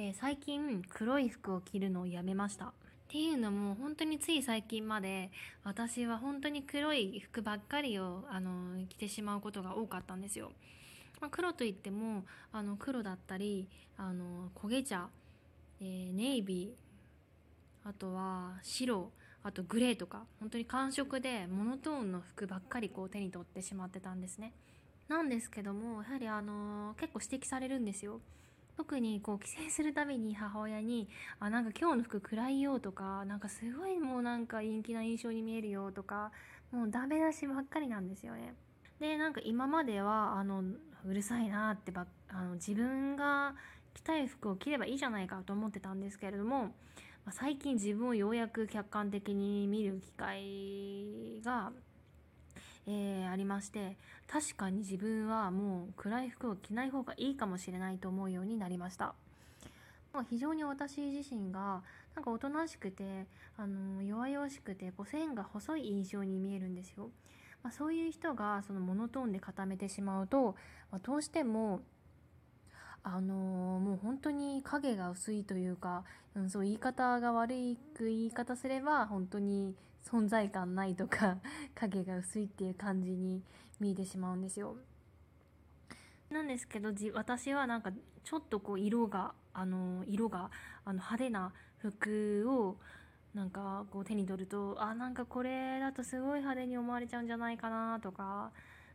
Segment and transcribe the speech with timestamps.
[0.00, 2.66] えー、最近黒い服を着るのをやめました。
[2.66, 2.70] っ
[3.08, 5.32] ていうのも本当につい最近まで
[5.64, 10.52] 私は本当に黒い服ばっかりをあの着てしまうことが多かったんですよ。
[11.20, 13.66] まあ、黒といってもあの黒だったり
[13.96, 15.08] あの焦げ茶、
[15.80, 19.10] えー、ネイビーあとは白
[19.42, 24.52] あとグレーとか本当に寒色でモノトーンの服ばっかりこう手に取ってしまってたんですね。
[25.08, 28.20] なんですけどもやはりあの結構指摘されるんですよ。
[28.78, 31.08] 特にこう帰省するたびに母親に
[31.40, 36.30] 「あなんか今日の服暗いよ」とか「なんかすごいもうなんか陰気な印象に見えるよ」とか
[36.70, 38.54] もうダメ出しばっかりなんですよね。
[39.00, 40.62] でなんか今まではあの
[41.04, 43.56] うるさいなってばあの自分が
[43.94, 46.72] 着たい服を着ればいいじゃないかと思ってたんですけれども、
[47.24, 51.72] ま、最近自分をようやく客観的に見る機会が
[52.90, 59.14] えー、ありまして確かに自分はもう暗い服を着ない方がいいかもしれないと思うようになりました。
[60.30, 61.82] 非常に私自身が
[62.16, 67.10] なんかおとなしくてあの弱々しくてこう線が細い印象に見えるんですよ。
[67.62, 70.56] まあ、そういう人がそのモノトーンで固めてしまうと、
[70.90, 71.80] まあ、どうしても
[73.02, 76.04] あのー、もう本当に影が薄いというか、
[76.34, 79.74] うん、そう言い方が悪い言い方すれば本当に
[80.04, 81.38] 存在感ないとか
[81.74, 83.42] 影が薄いっていう感じに
[83.80, 84.76] 見えてしまうんですよ。
[86.30, 87.90] なんですけど私はなんか
[88.22, 90.50] ちょっとこう色があの色が
[90.84, 92.76] あの派手な服を
[93.34, 98.50] なんかこう手に取るとあなんかこれだとすごい派手に思われちゃうんじゃないかなとか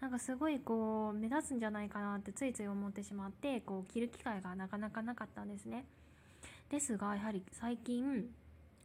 [0.00, 5.84] なんかすごいこう目立つんじゃないかなってついつい思ってしまってこう着る機会がなかなかなかったんですね。
[6.70, 8.26] ですがやはり最近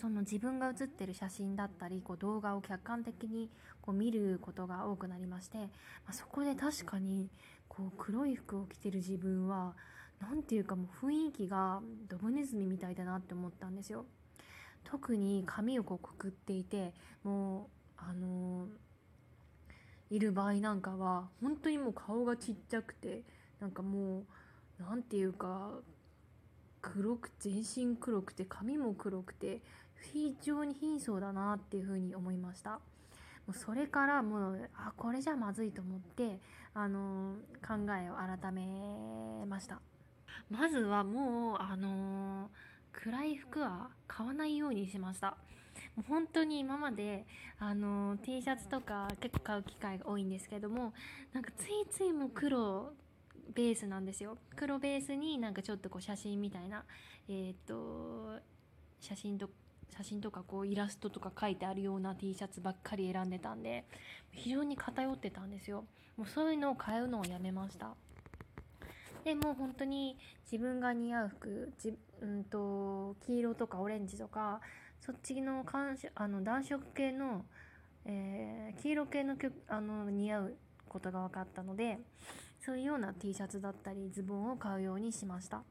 [0.00, 3.50] その自分が写ってる写真だったりこう動画を客観的に
[3.80, 5.66] こう見ることが多くなりまして、ま
[6.10, 7.28] あ、そこで確かに
[7.68, 9.74] こう黒い服を着てる自分は
[10.20, 14.06] 何て言うかもう雰囲気がドブネズミみたいだなって思ったんですよ。
[14.84, 17.66] 特に髪をこうくくっていてもう
[17.98, 18.91] あのー
[20.12, 23.22] いる場合なんかは本当にもう顔がちっちゃくて
[23.60, 24.24] なんかもう
[24.78, 25.70] 何て言うか
[26.82, 29.62] 黒く全身黒くて髪も黒くて
[30.12, 32.72] 非常に貧相だなっていうふうに思いました。
[32.72, 32.78] も
[33.48, 36.38] うそれからもうあこれじゃまずいと思って
[36.74, 37.36] あの
[37.66, 39.80] 考えを改めました。
[40.50, 42.50] まずはもうあの
[42.92, 45.38] 暗い服は買わないようにしました。
[45.96, 47.26] もう本当に今まで
[47.58, 50.92] あの T シャツとか結構買う機会が多いんですけども
[51.32, 52.92] なんかついついもう黒
[53.54, 54.38] ベースなんですよ。
[54.56, 56.84] 黒ベースになんかちょっとこう写真みたいな
[57.28, 58.40] えー、っと
[59.00, 59.50] 写真と
[59.90, 63.84] 写真とかこうイラストとか書いてあるような T シャツばっかり選んでたんで
[64.30, 65.84] 非常に偏ってたんですよ。
[66.16, 67.94] もうそういうのを買うのをやめました。
[69.24, 70.16] でもう本当に
[70.50, 74.60] 自分が似合う服じ、うんと、黄色とかオレンジとか
[75.04, 77.44] そっちの感あの暖色系の、
[78.04, 79.36] えー、黄色系の
[79.66, 80.54] あの似合う
[80.88, 81.98] ことが分かったので
[82.64, 85.62] そういうような T シャツだったりズボンを買うようにしました。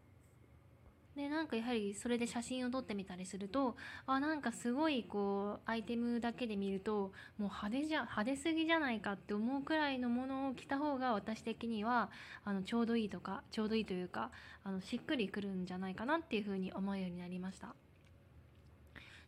[1.16, 3.75] でなんかやはりそれで写真を撮ってみたりすると
[4.06, 12.09] あなんかすごいこうアイテムだけで見るともう派手じゃ派手すぎじゃないかって思うくらいのものを着た方が私的には
[12.46, 14.31] あのちょうどいいとかちょうどいいというか
[14.63, 17.75] あのしっくりくるんじゃないかなっていうふうに思うようになりました。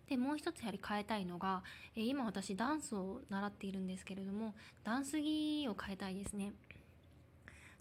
[0.10, 1.64] でもう一つやはり変えたいのが、
[1.96, 4.54] え今私ダンスを習っているんですけれども
[4.84, 6.54] ダンス着を変えたいですね。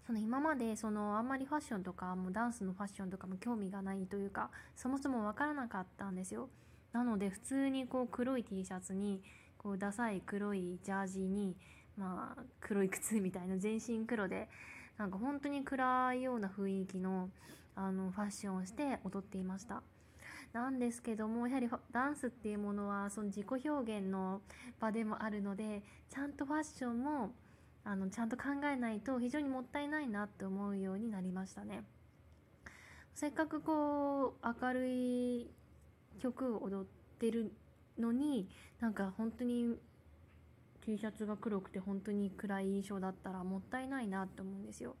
[0.05, 6.49] その今までそのあんまりファッションとかもダンスのファッションとかも興味がないというかそもそも分からなかったんですよ
[6.91, 9.21] なので普通にこう黒い T シャツに
[9.57, 11.55] こうダサい黒いジャージに
[11.97, 14.49] まあ黒い靴みたいな全身黒で
[14.97, 17.29] なんか本当に暗いような雰囲気の
[17.75, 19.81] あのファッションをして踊っていました
[20.53, 24.41] なんですけどもやはりダンスっていうものはその自己表現の
[24.79, 25.81] 場でもあるので
[26.11, 27.31] ちゃんとファッションも
[27.83, 31.83] あのちゃんと考えないと非常にもったいないなって思うようになりましたね。
[33.15, 35.47] せっかくこう明るい
[36.19, 36.85] 曲を踊っ
[37.19, 37.51] てる
[37.97, 38.47] のに
[38.79, 39.75] なんか本当に
[40.85, 44.95] T シャツが黒くて本当に暗い印象だったらもったいないなって思うんですよ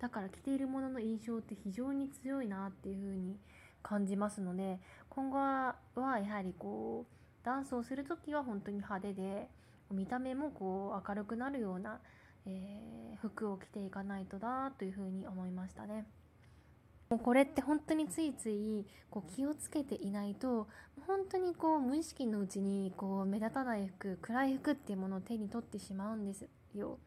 [0.00, 3.36] だから着ているものの印象って非常に強いなっていう風に
[3.82, 9.48] 感じますので今後はやはりこうダンスをする時は本当に派手で
[9.90, 12.00] 見た目もこう明るくなるような、
[12.46, 16.06] えー、服を着ていかないとだというふうに思いましたね。
[17.10, 20.66] もうこれって本当についついこう気をつけていないと
[21.06, 26.98] 本当にこう無意識のうちにこう目立たない服暗い服っていうものを手に取ってしまうんですよ。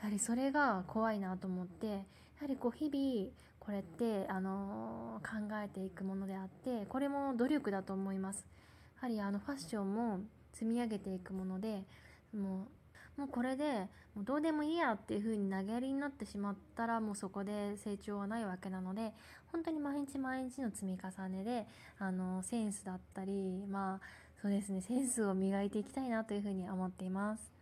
[0.00, 2.04] やはりそれが怖いなと思って
[2.40, 8.46] やはりこう日々これってあの考えていくものであってこれも努力だと思います。
[8.96, 10.20] やはりあのファッションも
[10.52, 11.84] 積み上げていくもので
[12.34, 12.68] も
[13.16, 19.12] うもうこれでもうどうでもいいやっていう風に投げやりになってしまったらもうそこで成長はないわけなので
[19.52, 21.66] 本当に毎日毎日の積み重ねで
[21.98, 24.06] あのセンスだったりまあ
[24.40, 27.59] そうですねセンスを磨いていきたいなというふうに思っています。